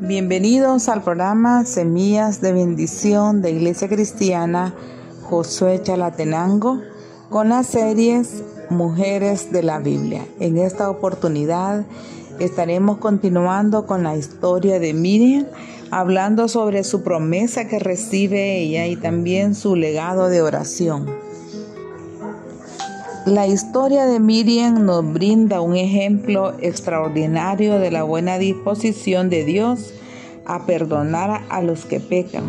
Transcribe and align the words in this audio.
Bienvenidos 0.00 0.88
al 0.88 1.02
programa 1.02 1.64
Semillas 1.64 2.40
de 2.40 2.52
Bendición 2.52 3.42
de 3.42 3.50
Iglesia 3.50 3.88
Cristiana 3.88 4.74
Josué 5.22 5.82
Chalatenango 5.82 6.80
con 7.28 7.48
las 7.48 7.66
series 7.66 8.44
Mujeres 8.70 9.50
de 9.50 9.62
la 9.62 9.80
Biblia. 9.80 10.24
En 10.38 10.58
esta 10.58 10.90
oportunidad 10.90 11.84
estaremos 12.38 12.98
continuando 12.98 13.86
con 13.86 14.04
la 14.04 14.16
historia 14.16 14.78
de 14.78 14.92
Miriam, 14.92 15.46
hablando 15.90 16.46
sobre 16.46 16.84
su 16.84 17.02
promesa 17.02 17.66
que 17.66 17.78
recibe 17.78 18.58
ella 18.58 18.86
y 18.86 18.96
también 18.96 19.54
su 19.54 19.74
legado 19.76 20.28
de 20.28 20.42
oración. 20.42 21.25
La 23.26 23.48
historia 23.48 24.06
de 24.06 24.20
Miriam 24.20 24.86
nos 24.86 25.12
brinda 25.12 25.60
un 25.60 25.74
ejemplo 25.74 26.54
extraordinario 26.60 27.80
de 27.80 27.90
la 27.90 28.04
buena 28.04 28.38
disposición 28.38 29.30
de 29.30 29.44
Dios 29.44 29.92
a 30.44 30.64
perdonar 30.64 31.42
a 31.48 31.60
los 31.60 31.86
que 31.86 31.98
pecan. 31.98 32.44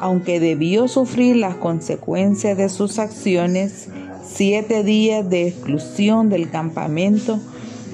Aunque 0.00 0.40
debió 0.40 0.88
sufrir 0.88 1.36
las 1.36 1.54
consecuencias 1.54 2.58
de 2.58 2.68
sus 2.68 2.98
acciones, 2.98 3.90
siete 4.24 4.82
días 4.82 5.30
de 5.30 5.46
exclusión 5.46 6.30
del 6.30 6.50
campamento, 6.50 7.38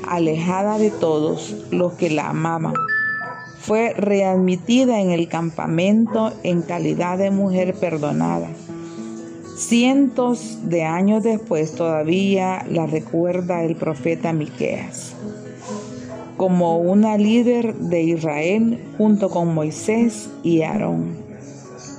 alejada 0.09 0.79
de 0.79 0.91
todos 0.91 1.57
los 1.71 1.93
que 1.93 2.09
la 2.09 2.30
amaban. 2.30 2.73
Fue 3.61 3.93
readmitida 3.93 5.02
en 5.02 5.11
el 5.11 5.29
campamento 5.29 6.33
en 6.43 6.63
calidad 6.63 7.19
de 7.19 7.30
mujer 7.30 7.75
perdonada. 7.75 8.49
Cientos 9.59 10.71
de 10.71 10.85
años 10.85 11.25
después 11.25 11.75
todavía 11.75 12.65
la 12.71 12.87
recuerda 12.87 13.65
el 13.65 13.75
profeta 13.75 14.33
Miqueas 14.33 15.16
como 16.37 16.79
una 16.79 17.19
líder 17.19 17.74
de 17.74 18.02
Israel 18.05 18.79
junto 18.97 19.30
con 19.30 19.52
Moisés 19.52 20.30
y 20.45 20.63
Aarón. 20.63 21.16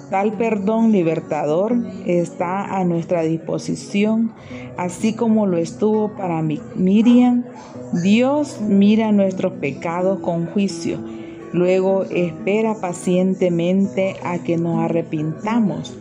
Tal 0.09 0.37
perdón 0.37 0.93
libertador 0.93 1.75
está 2.05 2.77
a 2.77 2.85
nuestra 2.85 3.23
disposición, 3.23 4.31
así 4.77 5.13
como 5.13 5.45
lo 5.45 5.57
estuvo 5.57 6.15
para 6.15 6.41
Miriam. 6.41 7.43
Dios 8.01 8.61
mira 8.61 9.11
nuestros 9.11 9.51
pecados 9.51 10.21
con 10.21 10.45
juicio, 10.45 10.97
luego 11.51 12.03
espera 12.03 12.75
pacientemente 12.75 14.15
a 14.23 14.39
que 14.39 14.55
nos 14.55 14.79
arrepintamos 14.79 15.97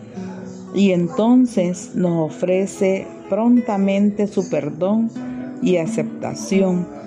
y 0.74 0.92
entonces 0.92 1.92
nos 1.94 2.32
ofrece 2.32 3.06
prontamente 3.28 4.26
su 4.26 4.48
perdón 4.48 5.10
y 5.62 5.76
aceptación 5.76 6.98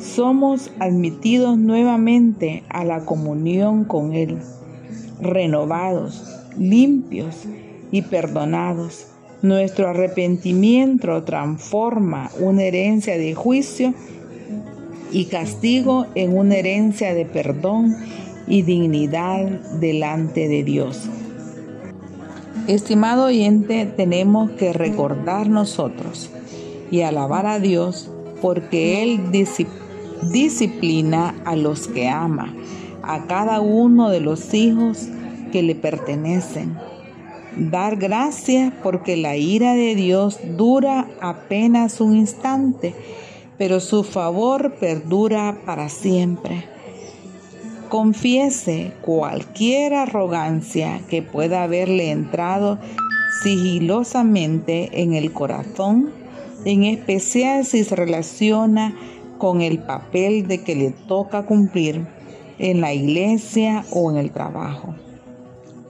somos 0.00 0.70
admitidos 0.78 1.58
nuevamente 1.58 2.62
a 2.70 2.84
la 2.84 3.04
comunión 3.04 3.84
con 3.84 4.14
Él, 4.14 4.38
renovados, 5.20 6.24
limpios 6.58 7.44
y 7.90 8.02
perdonados. 8.02 9.08
Nuestro 9.42 9.88
arrepentimiento 9.88 11.22
transforma 11.24 12.30
una 12.40 12.62
herencia 12.62 13.18
de 13.18 13.34
juicio 13.34 13.94
y 15.12 15.26
castigo 15.26 16.06
en 16.14 16.36
una 16.36 16.56
herencia 16.56 17.14
de 17.14 17.26
perdón 17.26 17.94
y 18.46 18.62
dignidad 18.62 19.46
delante 19.80 20.48
de 20.48 20.64
Dios. 20.64 21.08
Estimado 22.66 23.24
oyente, 23.24 23.86
tenemos 23.86 24.50
que 24.52 24.72
recordar 24.72 25.48
nosotros 25.48 26.30
y 26.90 27.02
alabar 27.02 27.46
a 27.46 27.58
Dios 27.58 28.10
porque 28.40 29.02
Él 29.02 29.32
disciplina 30.22 31.34
a 31.44 31.56
los 31.56 31.88
que 31.88 32.08
ama, 32.08 32.54
a 33.02 33.26
cada 33.26 33.60
uno 33.60 34.10
de 34.10 34.20
los 34.20 34.54
hijos 34.54 35.08
que 35.52 35.62
le 35.62 35.74
pertenecen. 35.74 36.76
Dar 37.56 37.96
gracias 37.96 38.72
porque 38.82 39.16
la 39.16 39.36
ira 39.36 39.74
de 39.74 39.94
Dios 39.94 40.38
dura 40.56 41.08
apenas 41.20 42.00
un 42.00 42.16
instante, 42.16 42.94
pero 43.58 43.80
su 43.80 44.04
favor 44.04 44.74
perdura 44.74 45.60
para 45.66 45.88
siempre. 45.88 46.64
Confiese 47.90 48.92
cualquier 49.02 49.94
arrogancia 49.94 51.00
que 51.10 51.22
pueda 51.22 51.64
haberle 51.64 52.12
entrado 52.12 52.78
sigilosamente 53.42 55.02
en 55.02 55.14
el 55.14 55.32
corazón, 55.32 56.12
en 56.64 56.84
especial 56.84 57.64
si 57.64 57.82
se 57.82 57.96
relaciona 57.96 58.94
con 59.38 59.60
el 59.60 59.80
papel 59.80 60.46
de 60.46 60.62
que 60.62 60.76
le 60.76 60.90
toca 60.90 61.46
cumplir 61.46 62.06
en 62.60 62.80
la 62.80 62.94
iglesia 62.94 63.84
o 63.90 64.08
en 64.12 64.18
el 64.18 64.30
trabajo. 64.30 64.94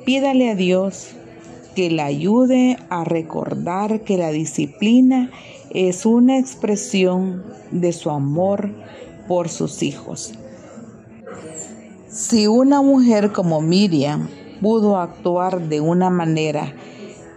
Pídale 0.07 0.49
a 0.49 0.55
Dios 0.55 1.09
que 1.75 1.91
le 1.91 2.01
ayude 2.01 2.79
a 2.89 3.05
recordar 3.05 4.01
que 4.05 4.17
la 4.17 4.31
disciplina 4.31 5.31
es 5.69 6.07
una 6.07 6.39
expresión 6.39 7.45
de 7.71 7.93
su 7.93 8.09
amor 8.09 8.71
por 9.29 9.51
sus 9.51 9.83
hijos. 9.83 10.33
Si 12.11 12.49
una 12.49 12.83
mujer 12.83 13.31
como 13.31 13.61
Miriam 13.61 14.29
pudo 14.61 14.99
actuar 14.99 15.69
de 15.69 15.81
una 15.81 16.11
manera 16.11 16.75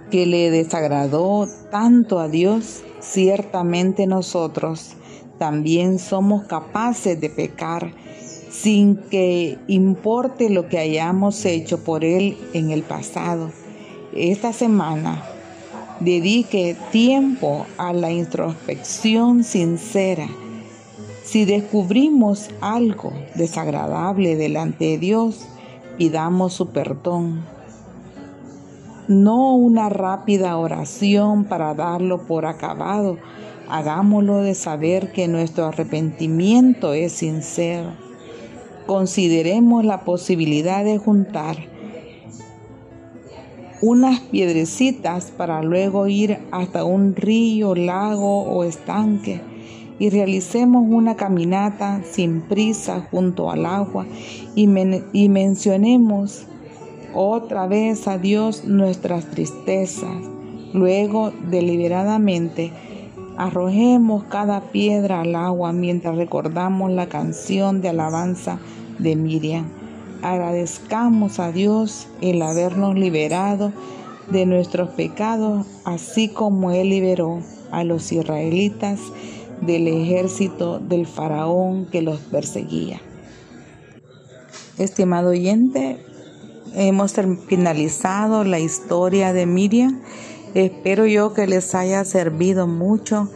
que 0.10 0.26
le 0.26 0.50
desagradó 0.50 1.48
tanto 1.70 2.18
a 2.18 2.28
Dios, 2.28 2.82
ciertamente 3.00 4.08
nosotros 4.08 4.96
también 5.38 6.00
somos 6.00 6.46
capaces 6.46 7.22
de 7.22 7.30
pecar 7.30 7.94
sin 8.50 8.96
que 8.96 9.60
importe 9.68 10.50
lo 10.50 10.68
que 10.68 10.80
hayamos 10.80 11.46
hecho 11.46 11.84
por 11.84 12.04
Él 12.04 12.36
en 12.54 12.72
el 12.72 12.82
pasado. 12.82 13.52
Esta 14.16 14.54
semana 14.54 15.24
dedique 16.00 16.76
tiempo 16.92 17.68
a 17.78 17.94
la 17.94 18.12
introspección 18.12 19.44
sincera. 19.44 20.28
Si 21.34 21.46
descubrimos 21.46 22.52
algo 22.62 23.12
desagradable 23.34 24.36
delante 24.36 24.86
de 24.86 24.98
Dios, 25.00 25.48
pidamos 25.98 26.54
su 26.54 26.70
perdón. 26.70 27.44
No 29.08 29.56
una 29.56 29.90
rápida 29.90 30.56
oración 30.58 31.46
para 31.46 31.74
darlo 31.74 32.28
por 32.28 32.46
acabado, 32.46 33.18
Hagámoslo 33.68 34.44
de 34.44 34.54
saber 34.54 35.12
que 35.12 35.28
nuestro 35.28 35.66
arrepentimiento 35.66 36.94
es 36.94 37.14
sincero. 37.14 37.94
Consideremos 38.86 39.84
la 39.86 40.02
posibilidad 40.02 40.84
de 40.84 41.00
juntar 41.00 41.58
unas 43.82 44.20
piedrecitas 44.20 45.32
para 45.32 45.64
luego 45.64 46.06
ir 46.06 46.38
hasta 46.52 46.84
un 46.84 47.16
río, 47.16 47.74
lago 47.74 48.44
o 48.44 48.64
estanque 48.64 49.42
y 50.00 50.10
realicemos 50.10 50.84
una 50.88 51.16
caminata 51.16 52.02
sin 52.04 52.42
prisa 52.42 53.08
junto 53.12 53.52
al 53.52 53.66
agua 53.66 54.06
y, 54.56 54.68
y 55.14 55.30
mencionemos 55.30 56.46
otra 57.14 57.68
vez 57.68 58.08
a 58.08 58.18
Dios 58.18 58.66
nuestras 58.66 59.30
tristezas. 59.30 60.16
Luego, 60.74 61.32
deliberadamente, 61.50 62.72
Arrojemos 63.36 64.26
cada 64.26 64.62
piedra 64.62 65.22
al 65.22 65.36
agua 65.36 65.74
mientras 65.74 66.16
recordamos 66.18 66.92
la 66.92 67.08
canción 67.08 67.82
de 67.82 67.90
alabanza 67.90 68.60
de 69.00 69.16
Miriam. 69.16 69.66
Agradezcamos 70.22 71.40
a 71.40 71.52
Dios 71.52 72.08
el 72.22 72.44
habernos 72.44 72.94
liberado 72.94 73.74
de 74.30 74.46
nuestros 74.46 74.90
pecados, 74.90 75.66
así 75.84 76.30
como 76.30 76.72
Él 76.72 76.90
liberó 76.90 77.40
a 77.72 77.84
los 77.84 78.12
israelitas 78.12 79.00
del 79.62 79.88
ejército 79.88 80.80
del 80.80 81.08
faraón 81.08 81.86
que 81.86 82.02
los 82.02 82.20
perseguía. 82.20 83.02
Estimado 84.78 85.30
oyente, 85.30 86.04
hemos 86.74 87.14
finalizado 87.48 88.44
la 88.44 88.60
historia 88.60 89.34
de 89.34 89.46
Miriam 89.46 90.02
Espero 90.54 91.08
yo 91.08 91.34
que 91.34 91.48
les 91.48 91.74
haya 91.74 92.06
servido 92.06 92.68
mucho 92.68 93.28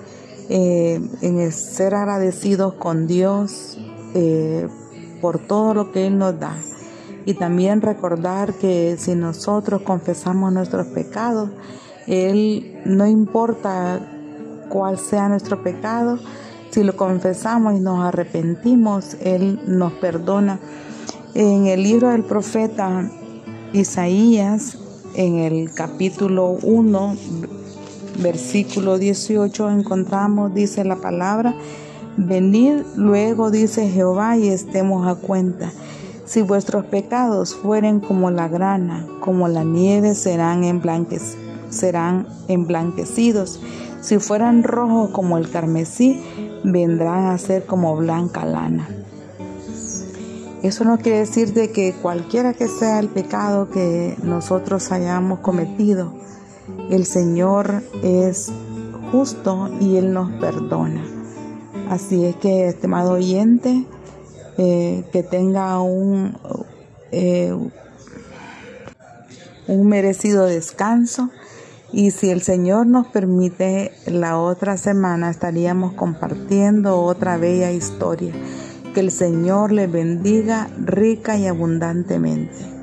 eh, 0.50 1.02
en 1.24 1.52
ser 1.52 1.96
agradecidos 1.96 2.76
con 2.76 3.08
Dios 3.08 3.80
eh, 4.14 4.68
por 5.20 5.40
todo 5.40 5.74
lo 5.74 5.92
que 5.92 6.06
Él 6.06 6.20
nos 6.20 6.40
da. 6.40 6.56
Y 7.26 7.34
también 7.34 7.82
recordar 7.82 8.54
que 8.54 8.98
si 9.00 9.16
nosotros 9.16 9.82
confesamos 9.82 10.54
nuestros 10.54 10.88
pecados, 10.88 11.50
Él 12.06 12.82
no 12.86 13.08
importa 13.08 14.17
cuál 14.70 14.98
sea 14.98 15.30
nuestro 15.30 15.64
pecado, 15.64 16.20
si 16.72 16.84
lo 16.84 16.96
confesamos 16.96 17.76
y 17.76 17.80
nos 17.80 18.04
arrepentimos, 18.04 19.18
Él 19.22 19.60
nos 19.66 19.94
perdona. 19.94 20.60
En 21.34 21.68
el 21.68 21.84
libro 21.84 22.10
del 22.10 22.24
profeta 22.24 23.10
Isaías, 23.74 24.78
en 25.16 25.40
el 25.40 25.74
capítulo 25.74 26.58
1, 26.64 27.16
versículo 28.20 28.98
18, 28.98 29.70
encontramos, 29.72 30.54
dice 30.54 30.84
la 30.84 30.98
palabra, 30.98 31.56
Venid 32.18 32.82
luego, 32.96 33.52
dice 33.52 33.90
Jehová, 33.90 34.38
y 34.38 34.48
estemos 34.48 35.08
a 35.08 35.14
cuenta. 35.16 35.72
Si 36.26 36.42
vuestros 36.42 36.86
pecados 36.86 37.56
fueren 37.56 38.00
como 38.00 38.32
la 38.32 38.48
grana, 38.48 39.06
como 39.20 39.48
la 39.48 39.64
nieve, 39.64 40.16
serán, 40.16 40.64
serán 41.70 42.28
emblanquecidos. 42.48 43.60
Si 44.02 44.20
fueran 44.20 44.64
rojos 44.64 45.10
como 45.12 45.38
el 45.38 45.50
carmesí, 45.50 46.22
vendrán 46.64 47.28
a 47.28 47.38
ser 47.38 47.66
como 47.66 47.96
blanca 47.96 48.46
lana. 48.46 48.88
Eso 50.64 50.84
no 50.84 50.98
quiere 50.98 51.20
decir 51.20 51.54
de 51.54 51.72
que 51.72 51.94
cualquiera 51.94 52.54
que 52.54 52.68
sea 52.68 53.00
el 53.00 53.10
pecado 53.10 53.70
que 53.70 54.18
nosotros 54.24 54.92
hayamos 54.92 55.40
cometido, 55.40 56.14
el 56.90 57.06
Señor 57.06 57.84
es 58.04 58.52
justo 59.12 59.70
y 59.80 59.98
Él 59.98 60.14
nos 60.14 60.32
perdona. 60.40 61.04
Así 61.90 62.26
es 62.26 62.36
que, 62.36 62.68
estimado 62.68 63.14
oyente, 63.14 63.86
eh, 64.58 65.06
que 65.12 65.24
tenga 65.24 65.80
un, 65.80 66.38
eh, 67.12 67.56
un 69.68 69.88
merecido 69.88 70.46
descanso. 70.46 71.30
Y 71.92 72.12
si 72.12 72.30
el 72.30 72.42
Señor 72.42 72.86
nos 72.88 73.08
permite, 73.08 73.94
la 74.06 74.38
otra 74.38 74.78
semana 74.78 75.30
estaríamos 75.30 75.94
compartiendo 75.94 77.02
otra 77.02 77.38
bella 77.38 77.72
historia. 77.72 78.34
Que 78.94 79.00
el 79.00 79.12
Señor 79.12 79.72
le 79.72 79.88
bendiga 79.88 80.70
rica 80.78 81.38
y 81.38 81.48
abundantemente. 81.48 82.77